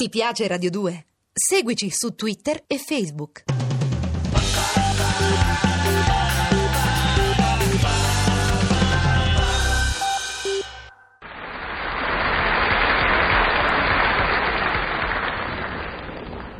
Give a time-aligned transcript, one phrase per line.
[0.00, 1.06] Ti piace Radio 2?
[1.32, 3.42] Seguici su Twitter e Facebook.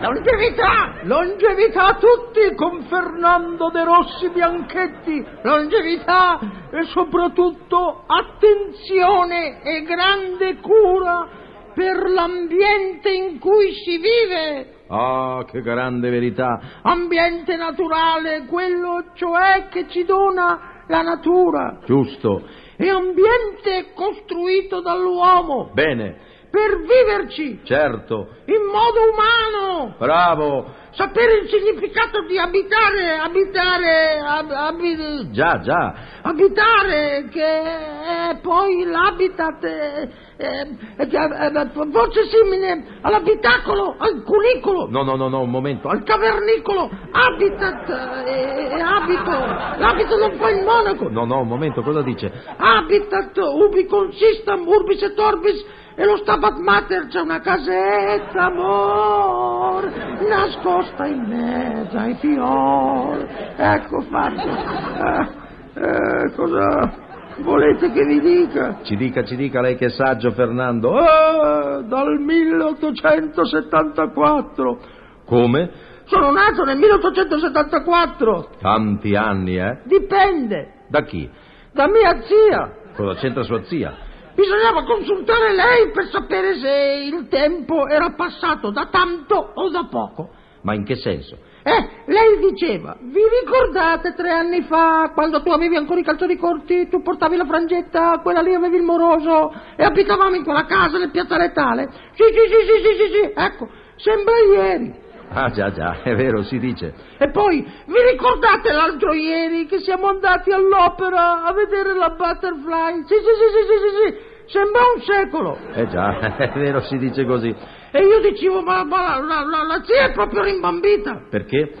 [0.00, 0.98] Longevità!
[1.04, 5.24] Longevità a tutti con Fernando De Rossi Bianchetti!
[5.42, 6.40] Longevità
[6.72, 11.40] e soprattutto attenzione e grande cura
[11.74, 14.84] per l'ambiente in cui si vive!
[14.88, 16.60] Ah, che grande verità!
[16.82, 22.42] Ambiente naturale, quello cioè che ci dona la natura, Giusto.
[22.76, 28.28] e ambiente costruito dall'uomo Bene, per viverci certo.
[28.46, 29.94] in modo umano!
[29.98, 30.78] Bravo.
[30.92, 35.94] Sapere il significato di abitare, abitare, ab- abi- Già, già.
[36.22, 44.88] abitare, che è poi l'habitat, eh, eh, che è eh, voce simile all'abitacolo, al cunicolo,
[44.90, 45.86] No, no, no, no, un momento.
[45.88, 47.88] al cavernicolo, habitat
[48.26, 49.30] eh, e abito,
[49.78, 52.32] l'abito non fa il monaco, No, no, un momento, cosa dice?
[52.56, 59.90] habitat ubi consistam urbis et orbis e lo stabat mater c'è una casetta, amor,
[60.28, 63.26] nascosta in mezzo ai fiori.
[63.56, 64.48] Ecco fatto.
[64.48, 65.26] Eh,
[65.74, 66.92] eh, cosa
[67.38, 68.78] volete che vi dica?
[68.82, 70.96] Ci dica, ci dica lei che è saggio, Fernando.
[70.98, 74.78] Eh, dal 1874.
[75.26, 75.70] Come?
[76.04, 78.48] Sono nato nel 1874.
[78.60, 79.80] Tanti anni, eh?
[79.84, 80.84] Dipende.
[80.88, 81.28] Da chi?
[81.72, 82.72] Da mia zia.
[82.96, 84.08] Cosa c'entra sua zia?
[84.40, 90.30] Bisognava consultare lei per sapere se il tempo era passato da tanto o da poco.
[90.62, 91.36] Ma in che senso?
[91.62, 96.88] Eh, lei diceva, vi ricordate tre anni fa, quando tu avevi ancora i calzoni corti,
[96.88, 101.10] tu portavi la frangetta, quella lì avevi il moroso e abitavamo in quella casa nel
[101.10, 101.90] piazza Retale?
[102.14, 105.08] Sì, sì, sì, sì, sì, sì, sì, ecco, sembra ieri.
[105.32, 106.94] Ah, già, già, è vero, si dice.
[107.18, 113.04] E poi, vi ricordate l'altro ieri che siamo andati all'opera a vedere la Butterfly?
[113.04, 114.29] Sì, sì, sì, sì, sì, sì, sì.
[114.50, 115.58] Sembra un secolo.
[115.74, 117.54] Eh già, è vero, si dice così.
[117.92, 121.26] E io dicevo, ma, ma la, la- la zia è proprio rimbambita.
[121.28, 121.72] Perché?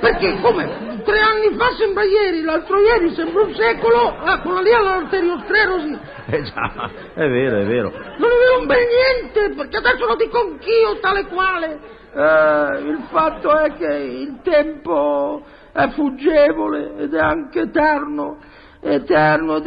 [0.00, 1.02] Perché come?
[1.04, 5.98] Tre anni fa sembra ieri, l'altro ieri sembra un secolo, ah, quella lì ha l'arteriosclerosi.
[6.26, 7.90] Eh già, è vero, è vero.
[7.90, 11.80] Non è vero un bel niente, perché adesso lo dico anch'io, tale quale.
[12.14, 18.38] Eh, il fatto è che il tempo è fuggevole ed è anche eterno.
[18.88, 19.60] Eterno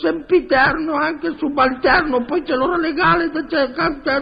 [0.00, 3.70] sempiterno, anche subalterno, poi c'è l'ora legale, c'è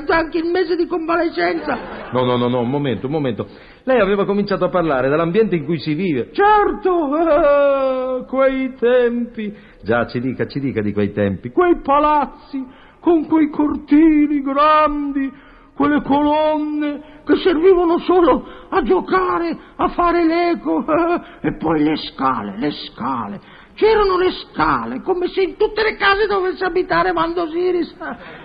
[0.08, 2.10] anche il mese di convalescenza.
[2.12, 3.46] No, no, no, no, un momento, un momento.
[3.84, 6.30] Lei aveva cominciato a parlare dell'ambiente in cui si vive.
[6.32, 11.50] Certo, eh, quei tempi, Già, ci dica, ci dica di quei tempi.
[11.50, 12.64] quei palazzi
[13.00, 15.30] con quei cortili grandi,
[15.74, 22.58] quelle colonne che servivano solo a giocare, a fare l'eco, eh, e poi le scale,
[22.58, 23.40] le scale.
[23.74, 27.96] C'erano le scale, come se in tutte le case dovesse abitare Mando Osiris.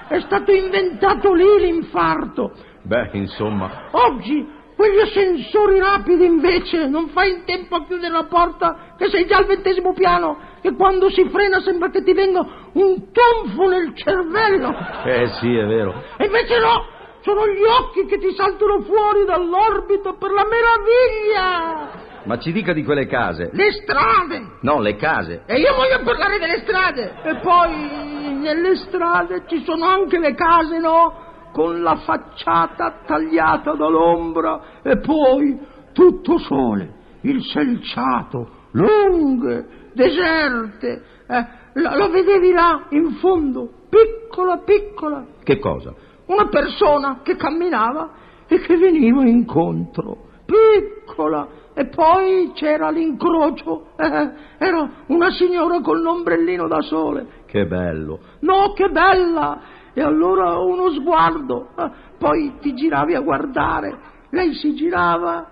[0.07, 2.53] È stato inventato lì l'infarto.
[2.83, 8.93] Beh, insomma, Oggi quegli ascensori rapidi invece non fai in tempo a chiudere la porta
[8.95, 13.11] che sei già al ventesimo piano e quando si frena sembra che ti venga un
[13.11, 14.71] tonfo nel cervello.
[15.03, 16.03] eh sì, è vero.
[16.17, 16.85] E invece no,
[17.27, 22.05] sono gli occhi che ti saltano fuori dall'orbita per la meraviglia.
[22.23, 23.49] Ma ci dica di quelle case.
[23.51, 24.59] Le strade.
[24.61, 25.43] No, le case.
[25.45, 27.15] E io voglio parlare delle strade.
[27.23, 31.25] E poi nelle strade ci sono anche le case, no?
[31.51, 34.79] Con la facciata tagliata dall'ombra.
[34.81, 35.59] E poi
[35.91, 41.03] tutto sole, il selciato, lunghe, deserte.
[41.27, 45.25] Eh, la, la vedevi là, in fondo, piccola, piccola.
[45.43, 45.93] Che cosa?
[46.27, 48.11] Una persona che camminava
[48.47, 56.67] e che veniva incontro, piccola, e poi c'era l'incrocio, eh, era una signora con l'ombrellino
[56.67, 57.43] da sole.
[57.45, 58.19] Che bello.
[58.39, 59.59] No, che bella!
[59.93, 63.97] E allora uno sguardo, eh, poi ti giravi a guardare,
[64.31, 65.47] lei si girava,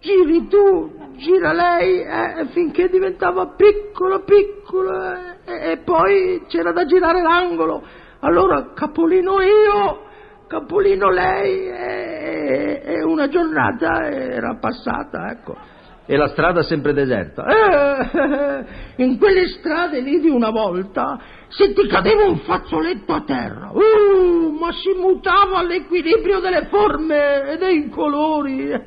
[0.00, 7.20] giri tu, gira lei, eh, finché diventava piccola, piccola, eh, e poi c'era da girare
[7.20, 7.82] l'angolo.
[8.26, 10.02] Allora capolino io,
[10.48, 15.56] capolino lei, e, e una giornata era passata, ecco.
[16.04, 17.44] E la strada sempre deserta.
[17.46, 18.64] Eh,
[19.04, 24.50] in quelle strade lì di una volta, se ti cadeva un fazzoletto a terra, uh,
[24.58, 28.70] ma si mutava l'equilibrio delle forme e dei colori.
[28.70, 28.82] eh,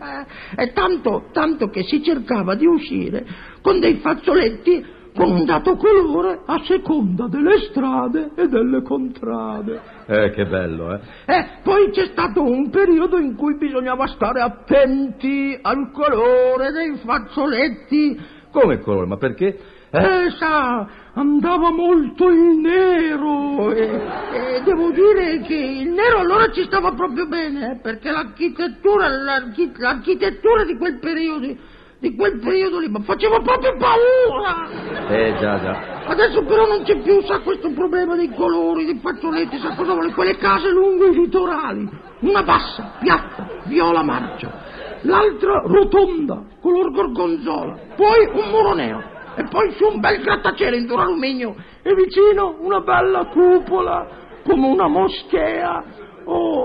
[0.57, 3.25] e tanto, tanto che si cercava di uscire
[3.61, 9.81] con dei fazzoletti con un dato colore a seconda delle strade e delle contrade.
[10.05, 10.99] Eh, che bello, eh?
[11.25, 18.19] Eh, poi c'è stato un periodo in cui bisognava stare attenti al colore dei fazzoletti.
[18.51, 19.07] Come colore?
[19.07, 19.59] Ma perché?
[19.91, 26.63] Eh, sa, andava molto il nero e, e devo dire che il nero allora ci
[26.65, 31.55] stava proprio bene, eh, perché l'architettura, l'archi- l'architettura di quel periodo,
[31.99, 35.07] di quel periodo lì, mi faceva proprio paura.
[35.09, 36.03] Eh, già, già.
[36.05, 40.13] Adesso però non c'è più, sa, questo problema dei colori, dei fazzoletti, sa cosa vuole?
[40.13, 41.89] Quelle case lungo i litorali.
[42.21, 44.67] Una bassa, piatta, viola marcia.
[45.01, 47.77] L'altra rotonda, color gorgonzola.
[47.95, 49.03] Poi un muro nero.
[49.35, 51.55] E poi su un bel grattacielo in duraluminio.
[51.81, 54.07] E vicino una bella cupola,
[54.43, 55.83] come una moschea.
[56.25, 56.58] o-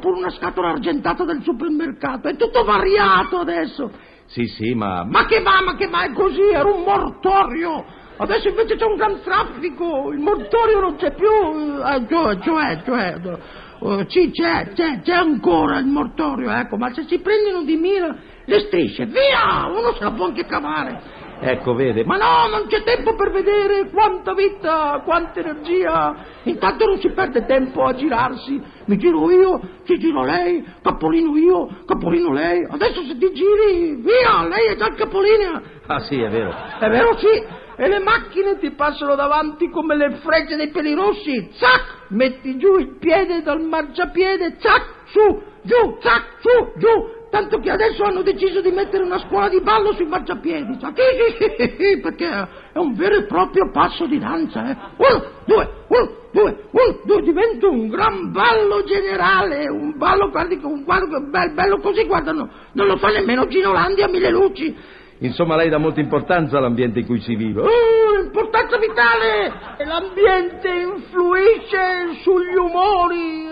[0.00, 2.28] oppure una scatola argentata del supermercato.
[2.28, 3.90] È tutto variato adesso.
[4.26, 5.04] Sì, sì, ma...
[5.04, 7.84] Ma che va, ma che va, è così, era un mortorio.
[8.16, 13.38] Adesso invece c'è un gran traffico, il mortorio non c'è più, eh, cioè, cioè, cioè,
[13.82, 18.14] eh, sì, c'è, c'è, c'è ancora il mortorio, ecco, ma se si prendono di mira
[18.44, 21.00] le strisce, via, uno se la può anche cavare.
[21.42, 26.14] Ecco, vede, Ma no, non c'è tempo per vedere quanta vita, quanta energia.
[26.42, 28.60] Intanto non si perde tempo a girarsi.
[28.84, 32.66] Mi giro io, ci giro lei, capolino io, capolino lei.
[32.68, 35.62] Adesso se ti giri, via, lei è già il capolinea.
[35.86, 36.54] Ah, sì, è vero.
[36.78, 37.42] È vero sì,
[37.76, 41.48] e le macchine ti passano davanti come le frecce dei peli rossi.
[41.54, 47.19] Zac, metti giù il piede dal marciapiede, zac, su, giù, zac, su, giù.
[47.30, 50.78] Tanto che adesso hanno deciso di mettere una scuola di ballo sui marciapiedi.
[50.80, 52.28] Sa, perché
[52.72, 54.68] è un vero e proprio passo di danza.
[54.68, 54.76] Eh.
[54.96, 59.68] Uno, due, uno, due, uno, due, diventa un gran ballo generale.
[59.68, 63.72] Un ballo, guardi, un ballo bello, bello così, guarda, no, non lo fa nemmeno Gino
[63.72, 64.76] Landi a mille luci.
[65.22, 67.60] Insomma, lei dà molta importanza all'ambiente in cui si vive.
[67.60, 69.52] Oh, importanza vitale!
[69.84, 73.46] L'ambiente influisce sugli umori,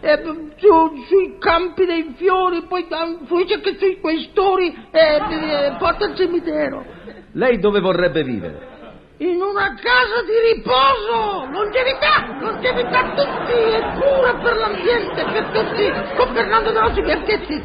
[0.00, 0.22] eh,
[0.56, 2.86] su- sui campi dei fiori, poi
[3.20, 6.84] influisce anche sui questori e eh, porta al cimitero.
[7.32, 8.74] Lei dove vorrebbe vivere?
[9.18, 11.48] In una casa di riposo!
[11.50, 12.36] Longevità!
[12.38, 16.14] Longevità tutti e cura per l'ambiente, per tutti!
[16.16, 17.64] Con Fernando De Rossi Bianchetti!